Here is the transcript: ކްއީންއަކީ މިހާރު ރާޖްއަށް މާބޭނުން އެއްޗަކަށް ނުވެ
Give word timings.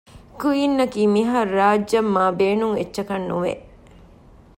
ކްއީންއަކީ 0.39 1.01
މިހާރު 1.13 1.51
ރާޖްއަށް 1.59 2.11
މާބޭނުން 2.15 2.75
އެއްޗަކަށް 2.77 3.27
ނުވެ 3.29 3.53